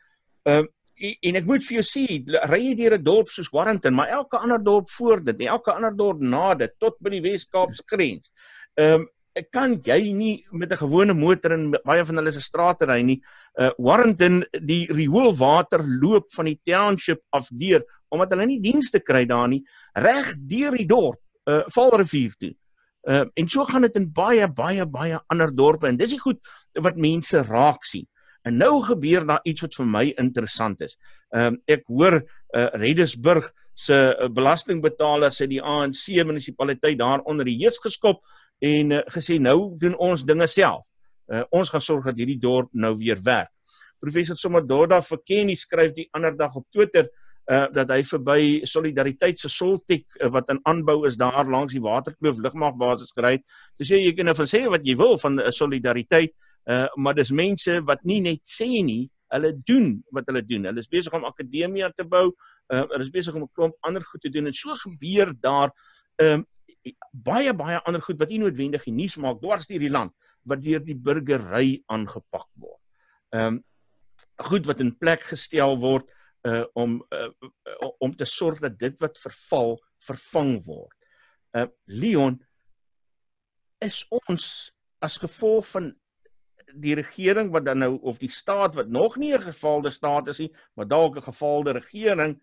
[0.45, 3.93] Um uh, en ek moet vir jou sê, ry jy deur 'n dorp soos Warrington,
[3.93, 7.83] maar elke ander dorp voor dit, elke ander dorp na dit tot by die Wes-Kaapse
[7.85, 8.31] grens.
[8.75, 9.07] Um
[9.51, 13.21] kan jy nie met 'n gewone motor in baie van hulle se strate ry nie.
[13.57, 19.25] Uh Warrington die rioolwater loop van die township af deur omdat hulle nie dienste kry
[19.25, 19.63] daar nie
[19.93, 22.55] reg deur die dorp uh Valrivier toe.
[23.07, 26.39] Uh en so gaan dit in baie baie baie ander dorpe en dis die goed
[26.73, 28.07] wat mense raak sien.
[28.43, 30.97] En nou gebeur daar iets wat vir my interessant is.
[31.35, 32.23] Ehm uh, ek hoor
[32.55, 33.95] uh Redesburg se
[34.35, 38.19] belastingbetalers het die ANC munisipaliteit daar onder die heus geskop
[38.59, 40.85] en uh, gesê nou doen ons dinge self.
[41.29, 43.51] Uh, ons gaan sorg dat hierdie dorp nou weer werk.
[43.99, 47.09] Professor Somadoda Verkenny skryf die ander dag op Twitter
[47.49, 51.81] uh dat hy verby solidariteit se Soltek uh, wat in aanbou is daar langs die
[51.81, 53.39] Waterkloof lugmagbasis gery.
[53.79, 56.35] Dis jy jy kan nou sê wat jy wil van 'n uh, solidariteit,
[56.69, 60.69] uh maar dis mense wat nie net sê nie, hulle doen wat hulle doen.
[60.69, 62.29] Hulle is besig om akademia te bou,
[62.69, 65.73] uh hulle is besig om 'n klomp ander goed te doen en so gebeur daar
[66.21, 66.45] um
[67.11, 70.13] baie baie ander goed wat nie noodwendig die nuus maak dwars deur die land
[70.49, 72.81] wat deur die burgery aangepak word.
[73.33, 73.63] Ehm um,
[74.49, 76.09] goed wat in plek gestel word
[76.47, 77.29] uh om uh,
[77.99, 80.95] om te sorg dat dit wat verval vervang word.
[81.55, 82.39] Uh Leon
[83.83, 84.45] is ons
[85.03, 85.91] as gevolg van
[86.75, 90.39] die regering wat dan nou of die staat wat nog nie 'n gefaalde staat is
[90.39, 92.41] nie, maar dalk 'n gefaalde regering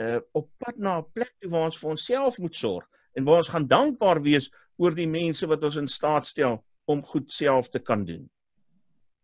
[0.00, 3.42] uh op pad na 'n plek toe waar ons vir onsself moet sorg en waar
[3.42, 7.70] ons gaan dankbaar wees oor die mense wat ons in staat stel om goed self
[7.70, 8.24] te kan doen.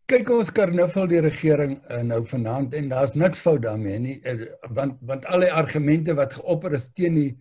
[0.09, 4.47] Kyk ons karnuffel die regering uh, nou vanaand en daar's niks fout daarmee nie uh,
[4.73, 7.33] want want al die argumente wat geopper is teen die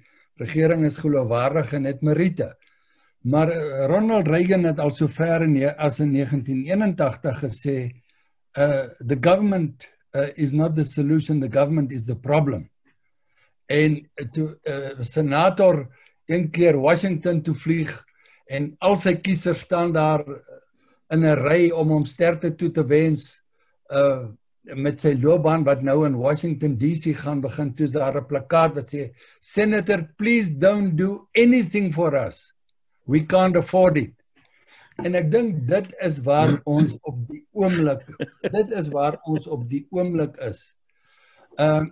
[0.41, 2.51] regering is geloofwaardig en het meriete.
[3.23, 7.77] Maar uh, Ronald Reagan het al sover in as in 1981 gesê
[8.57, 12.69] uh the government uh, is not the solution the government is the problem.
[13.65, 15.87] En toe uh, senator
[16.27, 17.91] een keer Washington toe vlieg
[18.47, 20.23] en al sy kiesers staan daar
[21.11, 23.41] in 'n ry om hom sterkte toe te wens
[23.91, 24.27] uh
[24.75, 28.87] met sy loopbaan wat nou in Washington DC gaan begin toe daar 'n plakkaat wat
[28.93, 32.53] sê Senator please don't do anything for us.
[33.05, 34.13] We can't afford it.
[35.05, 38.03] En ek dink dit is waar ons op die oomblik
[38.41, 40.75] dit is waar ons op die oomblik is.
[41.55, 41.91] Ehm uh,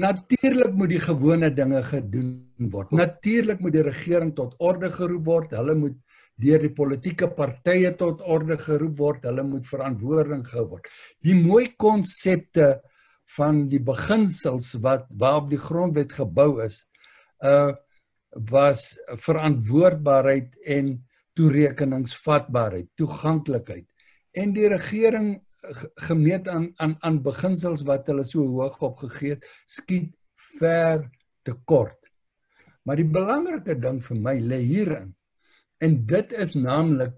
[0.00, 2.90] natuurlik moet die gewone dinge gedoen word.
[2.92, 5.54] Natuurlik moet die regering tot orde geroep word.
[5.54, 5.96] Hulle moet
[6.42, 9.28] deur die politieke partye tot orde geroep word.
[9.28, 10.90] Hulle moet verantwoording gehou word.
[11.22, 12.80] Die mooi konsepte
[13.36, 16.84] van die beginsels wat waarop die grondwet gebou is,
[17.44, 17.72] uh
[18.50, 20.88] was verantwoordbaarheid en
[21.38, 23.86] toerekeningsvatbaarheid, toeganklikheid.
[24.34, 25.43] En die regering
[26.06, 30.14] gemeet aan aan aan beginsels wat hulle so hoog opgegee het, skiet
[30.58, 31.10] ver
[31.44, 31.98] te kort.
[32.84, 35.14] Maar die belangrike ding vir my lê hierin.
[35.80, 37.16] En dit is naamlik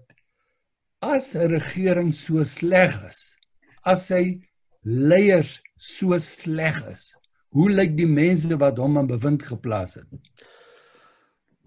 [1.01, 3.35] as 'n regering so sleg is,
[3.83, 4.41] as sy
[4.83, 7.13] leiers so sleg is,
[7.49, 10.07] hoe lyk die mense wat hom aan bewind geplaas het?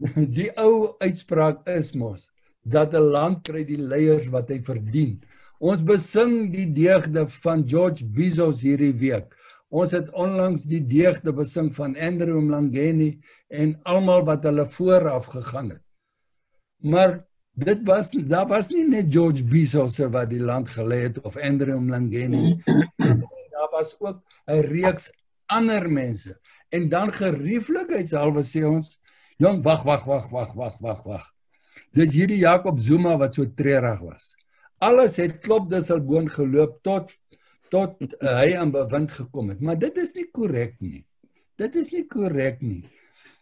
[0.36, 2.30] Die ou uitspraak is mos
[2.64, 5.20] dat 'n land kry die leiers wat hy verdien.
[5.60, 9.34] Ons besing die deugde van George Bizos hierdie week.
[9.68, 13.10] Ons het onlangs die deugde besing van Andrew Mlangeni
[13.52, 15.82] en almal wat hulle vooraf gegaan het.
[16.80, 17.18] Maar
[17.60, 21.78] dit was daar was nie net George Bizos wat die land gelei het of Andrew
[21.78, 22.56] Mlangeni.
[23.52, 25.12] daar was ook 'n reeks
[25.46, 26.40] ander mense.
[26.72, 28.98] En dan gerieflikheidshalwe sê ons,
[29.36, 31.32] "Jong, wag, wag, wag, wag, wag, wag, wag."
[31.92, 34.39] Dis hierdie Jakob Zuma wat so treurig was
[34.80, 37.12] alles het klop dis al gewoon geloop tot
[37.70, 39.60] tot uh, hy aan bewind gekom het.
[39.62, 41.04] Maar dit is nie korrek nie.
[41.60, 42.82] Dit is nie korrek nie.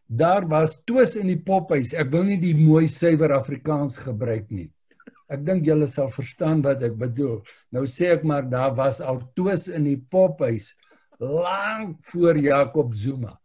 [0.04, 1.94] Daar was twis in die pophuis.
[1.96, 4.66] Ek wil nie die mooi suiwer afrikaans gebruik nie.
[5.32, 7.40] Ek dink julle sal verstaan wat ek bedoel.
[7.72, 10.74] Nou sê ek maar daar was al twis in die pophuis
[11.20, 13.38] lank voor Jakob Zuma.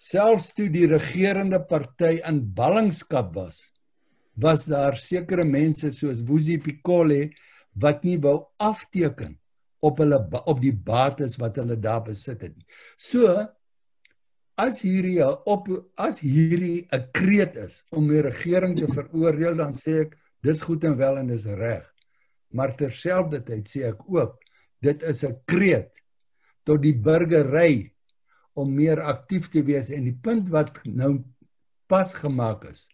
[0.00, 3.60] Selfs toe die regerende party in ballingskap was
[4.42, 7.30] was daar sekere mense soos Wusi Pikole
[7.80, 9.36] wat nie wou afteken
[9.84, 12.66] op hulle op die bates wat hulle daar besit het nie.
[12.96, 13.28] So
[14.60, 20.02] as hierdie op as hierdie 'n kreet is om die regering te veroordeel dan sê
[20.04, 21.84] ek dis goed en wel en dis reg.
[22.52, 24.40] Maar terselfdertyd sê ek ook
[24.82, 25.92] dit is 'n kreet
[26.64, 27.92] tot die burgery
[28.54, 31.24] om meer aktief te wees en die punt wat nou
[31.88, 32.88] pas gemaak is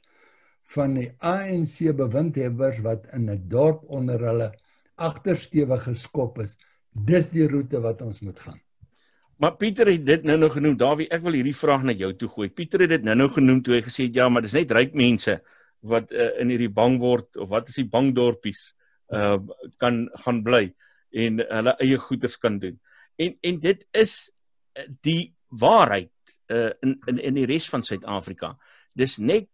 [0.74, 4.52] van die ANC bewindhebbers wat in 'n dorp onder hulle
[4.96, 6.56] agterstewe geskop is.
[6.92, 8.60] Dis die roete wat ons moet gaan.
[9.36, 10.76] Maar Pieter het dit nou-nou genoem.
[10.76, 12.48] Dawie, ek wil hierdie vraag na jou toe gooi.
[12.48, 15.40] Pieter het dit nou-nou genoem toe hy gesê het ja, maar dis net ryk mense
[15.86, 18.72] wat uh, in hierdie bang word of wat is die bang dorpies
[19.14, 19.36] uh
[19.78, 20.64] kan gaan bly
[21.14, 22.80] en hulle eie goederes kan doen.
[23.22, 24.14] En en dit is
[25.06, 26.10] die waarheid
[26.50, 28.56] uh in in die res van Suid-Afrika.
[28.94, 29.46] Dis net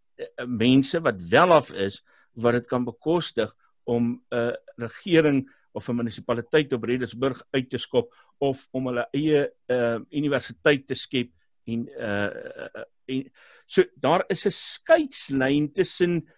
[0.46, 3.53] mense wat welaf is wat dit kan bekostig
[3.85, 9.07] om 'n uh, regering of 'n munisipaliteit op Redensburg uit te skop of om hulle
[9.12, 11.31] eie uh, universiteit te skep
[11.64, 13.31] en uh, en
[13.66, 16.29] so daar is 'n skeidslyn tussen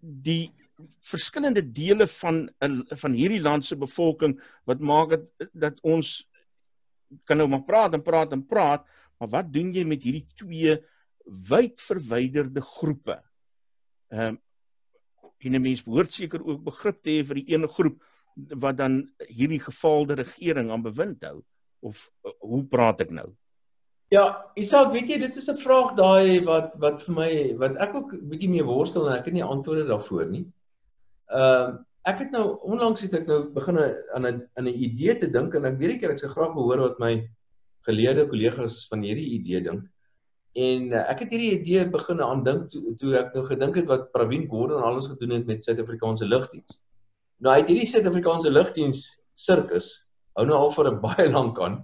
[0.00, 0.52] die
[1.00, 2.48] verskillende dele van
[3.02, 6.28] van hierdie land se bevolking wat maak dit dat ons
[7.24, 8.86] kan nou maar praat en praat en praat
[9.18, 10.78] maar wat doen jy met hierdie twee
[11.30, 13.20] wyd verwyderde groepe.
[14.10, 14.40] Ehm um,
[15.40, 18.02] en 'n mens behoort seker ook begrip te hê vir die ene groep
[18.60, 21.40] wat dan hierdie gefaalde regering aan bewind hou
[21.80, 23.30] of uh, hoe praat ek nou?
[24.10, 27.94] Ja, Isak, weet jy, dit is 'n vraag daai wat wat vir my wat ek
[27.94, 30.44] ook bietjie mee worstel en ek het nie antwoorde daarvoor nie.
[31.30, 35.14] Ehm uh, ek het nou onlangs het ek nou begin aan 'n aan 'n idee
[35.14, 37.28] te dink en ek weet ek ek sou graag hoor wat my
[37.86, 39.84] geleerde kollegas van hierdie idee dink.
[40.58, 43.86] En uh, ek het hierdie idee begin aan dink toe, toe ek nou gedink het
[43.86, 46.80] wat Pravin Gordhan alles gedoen het met Suid-Afrikaanse lugdiens.
[47.38, 49.04] Nou hy het hierdie Suid-Afrikaanse lugdiens
[49.38, 49.92] sirkus
[50.34, 51.80] hou nou al vir 'n baie lank aan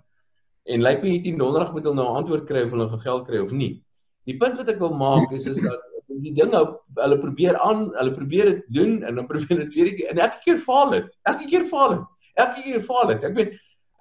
[0.66, 3.38] en lyk my hierdie donderdag moet hulle nou 'n antwoord kry of hulle geld kry
[3.38, 3.83] of nie.
[4.26, 5.81] Die punt wat ek wil maak is is dat
[6.22, 6.64] die ding nou
[6.96, 10.59] hulle probeer aan, hulle probeer dit doen en dan probeer dit weer en elke keer
[10.59, 11.11] faal dit.
[11.22, 12.05] Elke keer faal dit.
[12.35, 13.22] Elke keer faal dit.
[13.31, 13.52] Ek weet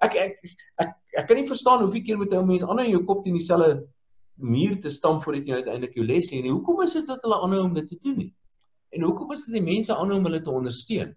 [0.04, 2.90] ek ek ek, ek, ek kan nie verstaan hoeveel keer moet ou mense aan in
[2.90, 3.86] jou kop teen dieselfde
[4.36, 6.52] muur te stamp voordat jy uiteindelik jou les leer nie.
[6.52, 8.32] Hoekom is dit dat hulle aanhou om dit te doen nie?
[8.96, 11.14] En hoekom is dit die mense aanhou om hulle te ondersteun?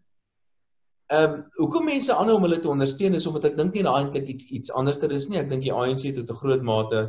[1.10, 4.03] Ehm um, hoekom mense aanhou om hulle te ondersteun is omdat ek dink nie daai
[4.03, 5.39] eintlik iets iets anderster is nie.
[5.41, 7.08] Ek dink die ANC tot 'n groot mate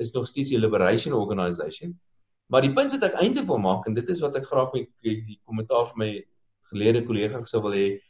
[0.00, 1.98] is nog steeds 'n liberation organisation.
[2.48, 4.88] Maar die punt wat ek eintlik wil maak en dit is wat ek graag met
[5.02, 6.24] die kommentaar van my
[6.72, 8.00] geleerde kollega sou wil hê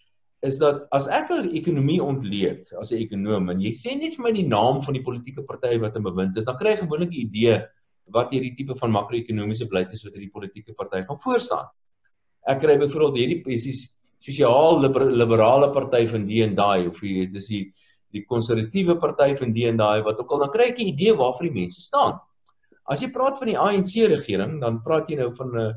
[0.42, 4.24] is dat as ek 'n ekonomie ontleed as 'n ekonom en jy sê net vir
[4.24, 7.10] my die naam van die politieke party wat in bewind is, dan kry jy gewoonlik
[7.10, 7.62] 'n idee
[8.10, 11.66] wat hierdie tipe van makro-ekonomiese beleid is wat hierdie politieke party gaan voorstaan.
[12.46, 17.48] Ek kry byvoorbeeld hierdie presies sosiaal liberale party van die en daai of jy dis
[17.48, 17.64] die
[18.12, 21.14] die konservatiewe party van die en daai wat ook al dan kry ek 'n idee
[21.14, 22.18] waarvoor die mense staan.
[22.90, 25.72] As jy praat van die ANC regering, dan praat jy nou van 'n uh,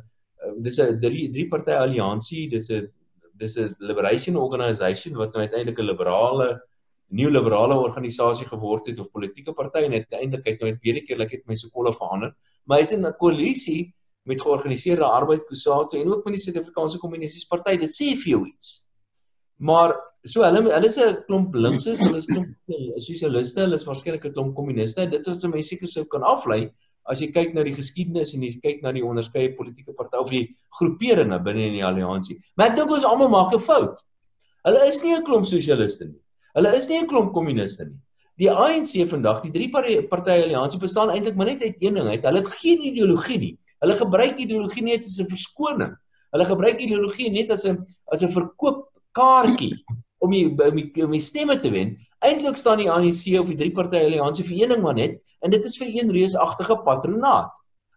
[0.60, 2.90] dis 'n drie drie party alliansie, dis 'n
[3.38, 6.62] dis 'n liberation organisation wat nou uiteindelik 'n liberale
[7.10, 11.18] nuwe liberale organisasie geword het of politieke party en uiteindelik het nou weer 'n keer
[11.18, 12.36] like het my sekolle verander.
[12.66, 13.94] Maar hy's in 'n koalisie
[14.24, 17.78] met georganiseerde arbeid Kusatu en ook met die Suid-Afrikaanse Kommunistiese Party.
[17.78, 18.90] Dit sê vir jou iets.
[19.58, 19.94] Maar
[20.24, 22.50] so hulle hulle is 'n klomp linkses, hulle is klomp
[22.98, 25.10] sosialiste, hulle is waarskynlik 'n klomp kommuniste.
[25.10, 26.72] Dit is wat mense seker sou kan aflei
[27.12, 30.30] as jy kyk na die geskiedenis en jy kyk na die onderskeie politieke partye of
[30.30, 30.46] die
[30.80, 32.40] groeperinge binne in die alliansie.
[32.58, 34.02] Maar ek dink ons almal maak 'n fout.
[34.66, 36.22] Hulle is nie 'n klomp sosialiste nie.
[36.56, 38.00] Hulle is nie 'n klomp kommuniste nie.
[38.38, 42.10] Die ANC vandag, die drie partye alliansie bestaan eintlik maar net uit een ding.
[42.10, 43.58] Hulle het geen ideologie nie.
[43.80, 45.96] Hulle gebruik ideologie net as 'n verskoning.
[46.34, 47.78] Hulle gebruik ideologie net as 'n
[48.12, 49.84] as 'n verkoopkaartjie
[50.20, 51.98] om die om die, om die stemme te wen.
[52.26, 55.54] Eintlik staan die ANC of die drie partye alliansie vir een ding maar net en
[55.54, 57.52] dit is vir een reusagtige patronaat.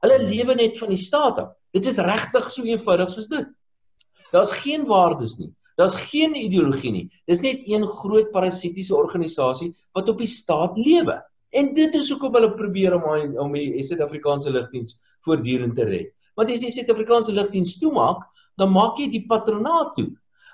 [0.05, 1.55] Hulle lewe net van die staat af.
[1.75, 3.49] Dit is regtig so eenvoudig soos dit.
[4.33, 5.51] Daar's geen waardes nie.
[5.79, 7.07] Daar's geen ideologie nie.
[7.31, 11.21] Dis net een groot parasitiese organisasie wat op die staat lewe.
[11.55, 16.11] En dit is hoekom hulle probeer om om die Suid-Afrikaanse lugdiens voortdurend te red.
[16.37, 18.27] Want as jy Suid-Afrikaanse lugdiens toemaak,
[18.59, 20.11] dan maak jy die patronaat toe.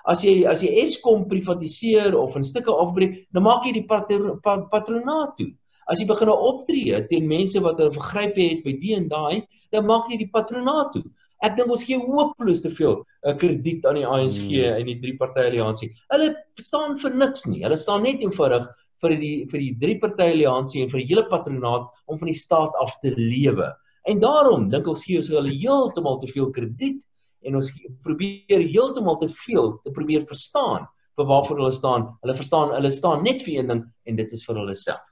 [0.07, 4.37] As jy as jy Eskom privatiseer of in stukke afbreek, dan maak jy die patro,
[4.43, 5.49] pa, patronaat toe.
[5.89, 9.85] As jy begin optree teen mense wat 'n vergryp het by die en daai, dan
[9.85, 11.03] maak jy die patronaat toe.
[11.43, 14.77] Ek dink ons gee hopeloos te veel 'n uh, krediet aan die ANC hmm.
[14.79, 15.91] en die drie party alliansie.
[16.13, 17.63] Hulle staan vir niks nie.
[17.65, 18.69] Hulle staan net eenvoudig
[19.03, 22.39] vir die vir die drie party alliansie en vir die hele patronaat om van die
[22.39, 23.73] staat af te lewe.
[24.05, 27.01] En daarom dink ons gee ons hulle heeltemal te veel krediet
[27.45, 27.71] en ons
[28.05, 32.09] probeer heeltemal te veel te probeer verstaan vir waarvoor hulle staan.
[32.23, 35.05] Hulle verstaan hulle staan net vir een ding en dit is vir hulle self.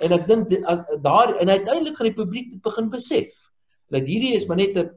[0.00, 0.54] En ek dink
[1.04, 3.36] daar en uiteindelik gaan die publiek dit begin besef
[3.90, 4.90] dat hierdie is maar net 'n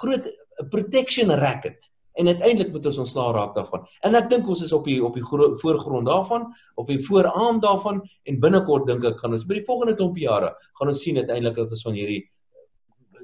[0.00, 0.28] groot
[0.70, 1.88] protection racket
[2.20, 3.86] en uiteindelik moet ons ontslaa raak daarvan.
[4.04, 8.02] En ek dink ons is op die op die voorgrond daarvan, op die vooraan daarvan
[8.24, 11.56] en binnekort dink ek gaan ons by die volgende klomp jare gaan ons sien uiteindelik
[11.56, 12.22] dat ons van hierdie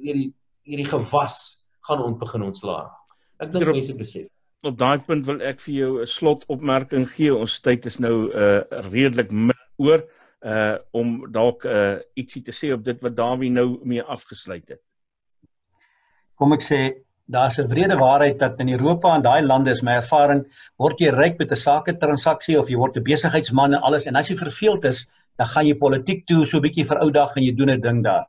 [0.00, 0.32] hierdie
[0.68, 2.90] hierdie gewas gaan ont begin ontslaa.
[3.40, 4.28] Ek dink mense besef.
[4.66, 7.34] Op daai punt wil ek vir jou 'n slotopmerking gee.
[7.34, 10.04] Ons tyd is nou uh redelik min oor
[10.44, 14.82] uh om dalk uh ietsie te sê op dit wat Dawie nou mee afgesluit het
[16.38, 16.80] kom ek sê
[17.26, 20.44] daar's 'n wrede waarheid dat in Europa en daai lande is my ervaring
[20.78, 24.16] word jy ryk met 'n sake transaksie of jy word 'n besigheidsman en alles en
[24.16, 25.06] as jy verveeld is
[25.38, 27.80] dan gaan jy politiek toe so 'n bietjie vir ou dag en jy doen 'n
[27.80, 28.26] ding daar.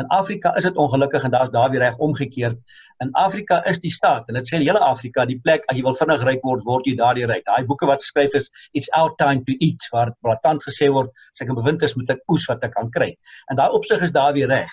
[0.00, 2.56] In Afrika is dit ongelukkig en daar's daar weer reg omgekeerd.
[2.98, 5.82] In Afrika is die staat en dit sê die hele Afrika die plek as jy
[5.84, 7.44] wil vinnig ryk word word jy daardie ryk.
[7.44, 11.44] Daai boeke wat geskryf is it's our time to eat waar blaatant gesê word as
[11.44, 13.10] ek 'n bewind is moet ek oes wat ek kan kry.
[13.50, 14.70] En daai opsig is daar weer reg.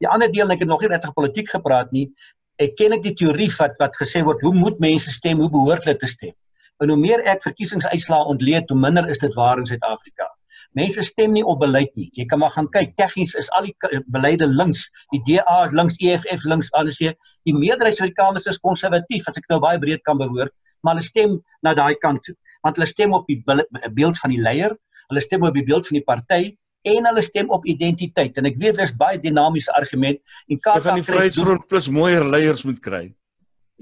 [0.00, 2.08] Die ander deel ek het nog nie regtig politiek gepraat nie.
[2.56, 5.84] Ek ken ek die teorie wat wat gesê word hoe moet mense stem, hoe behoort
[5.84, 6.32] hulle te stem.
[6.80, 10.33] En hoe meer ek verkiesingsuitslae ontleed, hoe minder is dit waar in Suid-Afrika.
[10.74, 12.08] Mense stem nie op beleid nie.
[12.18, 12.96] Jy kan maar gaan kyk.
[12.98, 14.88] Tegnies is al die beleide links.
[15.12, 17.14] Die DA is links, EFF links, ANC.
[17.46, 20.50] Die meerderheid van die kamers is konservatief, as ek nou baie breed kan bewoord,
[20.82, 22.34] maar hulle stem na daai kant toe.
[22.66, 24.74] Want hulle stem op die beeld van die leier,
[25.12, 26.42] hulle stem op die beeld van die party
[26.84, 30.20] en hulle stem op identiteit en ek weet daar's baie dinamiese argument
[30.52, 33.06] en kan van die Vryheidsfront plus mooier leiers moet kry.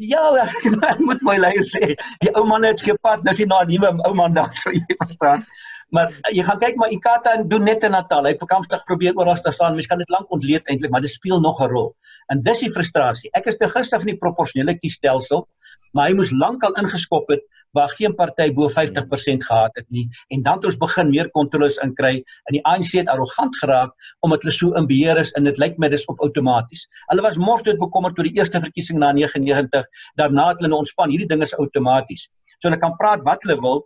[0.01, 0.23] Ja,
[0.93, 1.93] ek moet my leiers sê.
[2.23, 4.97] Die ou man het gepad, nou sien nou 'n nuwe ou man daar vir jy
[4.97, 5.45] verstaan.
[5.93, 8.25] Maar jy gaan kyk maar Ikata doen net in Natal.
[8.25, 9.75] Hy vakansiestig probeer oral te staan.
[9.77, 11.95] Mens kan dit lank ontleed eintlik, maar dit speel nog 'n rol.
[12.33, 13.29] En dis die frustrasie.
[13.33, 15.47] Ek is te gister van die proporsionele kiesstelsel,
[15.93, 20.43] maar hy moes lankal ingeskop het waar geen party bo 50% gehad het nie en
[20.43, 24.57] dan het ons begin meer kontroles inkry en die ANC het arrogant geraak omdat hulle
[24.57, 26.87] so in beheer is en dit lyk my dis op outomaties.
[27.11, 29.89] Hulle was mos dood bekommerd oor die eerste verkiesing na 99,
[30.21, 31.13] daarna het hulle ontspan.
[31.13, 32.29] Hierdie ding is outomaties.
[32.59, 33.85] So hulle kan praat wat hulle wil,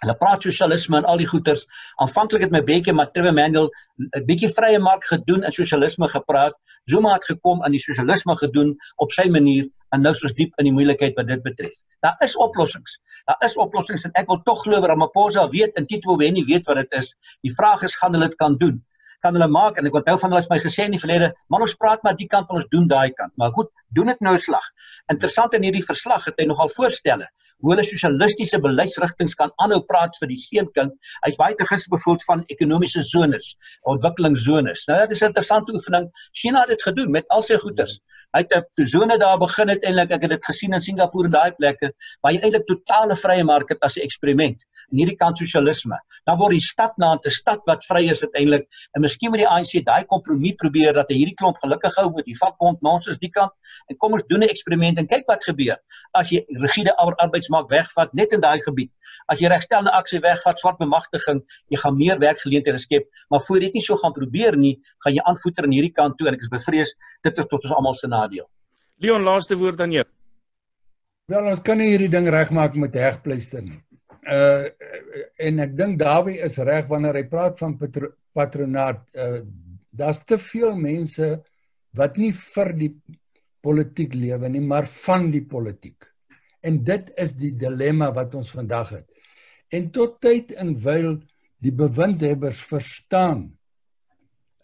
[0.00, 1.66] Hulle praat sosialisme en al die goeters.
[2.00, 3.68] Aanvanklik het my Bekkie maar Trevor Manuel
[4.00, 6.56] 'n bietjie vrye mark gedoen en sosialisme gepraat.
[6.84, 10.52] Zuma het gekom aan die sosialisme gedoen op sy manier en nou is ons diep
[10.56, 11.76] in die moeilikheid wat dit betref.
[12.00, 13.00] Daar is oplossings.
[13.24, 16.66] Daar is oplossings en ek wil tog glo dat Ramaphosa weet en Tito Mboweni weet
[16.66, 17.16] wat dit is.
[17.42, 18.84] Die vraag is gaan hulle dit kan doen?
[19.20, 21.62] Kan hulle maak en ek onthou van hulle het my gesê in die verlede, man
[21.66, 23.32] ons praat maar die kant van ons doen daai kant.
[23.36, 24.66] Maar goed, doen dit nou slag.
[25.12, 27.28] Interessant in hierdie verslag het hy nogal voorstelle
[27.60, 30.94] hoe hulle sosialistiese beleidsrigtinge kan aanhou praat vir die seunkind.
[31.26, 33.52] Hy's baie te gister bevoeld van ekonomiese zones,
[33.92, 34.86] ontwikkelingszones.
[34.88, 36.08] Nou dit is 'n interessante oefening.
[36.32, 38.00] China het dit gedoen met al sy goederes.
[38.30, 41.32] Hy het 'n sone daar begin het eintlik ek het dit gesien in Singapore en
[41.32, 44.64] daai plekke waar jy eintlik totale vrye mark het as 'n eksperiment.
[44.90, 45.98] En hierdie kant sosialisme.
[46.24, 49.48] Dan word die stad na 'n stad wat vry is uiteindelik en miskien met die
[49.48, 53.30] ANC daai kompromie probeer dat hy hierdie klomp gelukkig hou met die vakbond nonsens die
[53.30, 53.52] kant
[53.88, 55.78] en kom ons doen 'n eksperiment en kyk wat gebeur.
[56.12, 58.90] As jy rigiede arbeidsmark wegvat net in daai gebied.
[59.26, 63.72] As jy regstelende aksie wegvat, swart bemagtiging, jy gaan meer werksgeleenthede skep, maar voor dit
[63.74, 66.48] nie so gaan probeer nie, gaan jy aanvoeter aan hierdie kant toe en ek is
[66.48, 68.19] bevrees dit is tot ons almal se nadeel.
[69.00, 70.04] Leon, laaste woord aan jou.
[71.30, 73.80] Wel, ons kan nie hierdie ding regmaak met hegpleister nie.
[74.26, 74.68] Uh
[75.40, 79.00] en ek dink Dawie is reg wanneer hy praat van patro patronaat.
[79.14, 79.40] Uh
[79.90, 81.30] daar's te veel mense
[81.96, 82.90] wat nie vir die
[83.64, 86.06] politiek lewe nie, maar van die politiek.
[86.62, 89.08] En dit is die dilemma wat ons vandag het.
[89.72, 91.16] En tot tyd en wyl
[91.62, 93.50] die bewindhebbers verstaan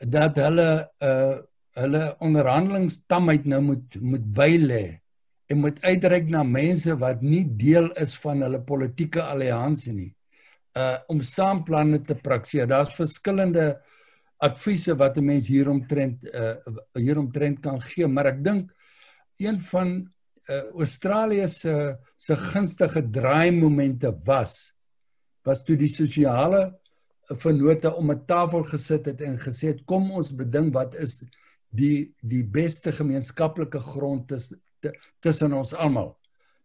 [0.00, 1.36] dat hulle uh
[1.76, 4.84] hulle onderhandelingstamheid nou moet moet bylê
[5.52, 10.12] en moet uitreik na mense wat nie deel is van hulle politieke alliansie nie
[10.76, 12.66] uh om saam planne te praktiseer.
[12.68, 13.76] Daar's verskillende
[14.44, 16.56] adviese wat 'n mens hieromtrent uh
[16.94, 18.72] hieromtrent kan gee, maar ek dink
[19.38, 19.88] een van
[20.48, 24.72] uh Australië se se gunstige draaimomente was
[25.44, 26.78] was toe die sosiale
[27.28, 31.24] vennote om 'n tafel gesit het en gesê het kom ons beding wat is
[31.70, 34.60] die die beste gemeenskaplike grond tussen
[35.20, 36.12] tussen ons almal.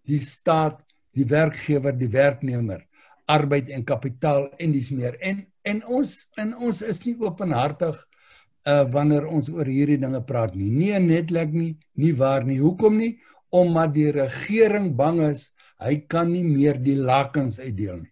[0.06, 0.84] Die staat,
[1.16, 2.84] die werkgewer, die werknemer,
[3.32, 5.18] arbeid en kapitaal en dis meer.
[5.22, 7.98] En en ons en ons is nie openhartig
[8.70, 10.70] uh wanneer ons oor hierdie dinge praat nie.
[10.74, 12.60] Nee, netlik nie, nie waar nie.
[12.62, 13.16] Hoekom nie?
[13.52, 18.12] Omdat die regering bang is hy kan nie meer die lakens uitdeel nie.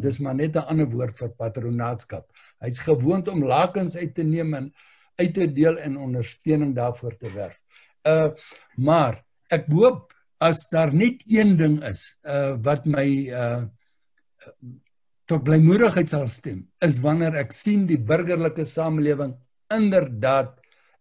[0.00, 2.24] Dis maar net 'n ander woord vir patronaatskap.
[2.60, 4.72] Hy's gewoond om lakens uit te neem en
[5.16, 7.60] uit te deel en ondersteuning daarvoor te werf.
[8.06, 8.30] Uh
[8.76, 13.62] maar ek hoop as daar net een ding is uh wat my uh
[15.30, 19.36] tot blymoedigheid sal stem is wanneer ek sien die burgerlike samelewing
[19.70, 20.56] inderdaad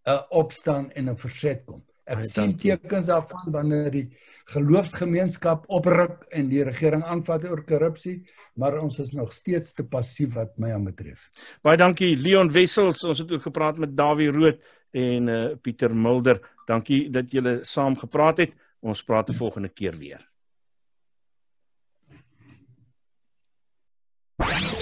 [0.05, 1.81] uh, opstaan en 'n verset kom.
[2.09, 4.07] Ek sien tekens daarvan wanneer die
[4.49, 8.23] geloofsgemeenskap opruk en die regering aanvat oor korrupsie,
[8.57, 11.29] maar ons is nog steeds te passief wat my aanbetref.
[11.61, 14.57] Baie dankie Leon Wessels, ons het ook gepraat met Dawie Rood
[14.97, 16.41] en uh, Pieter Mulder.
[16.65, 18.57] Dankie dat julle saam gepraat het.
[18.81, 20.25] Ons praat die volgende keer weer.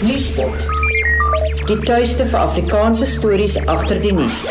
[0.06, 0.68] Nuuspot.
[1.68, 4.44] Die tuiste vir Afrikaanse stories agter die nuus.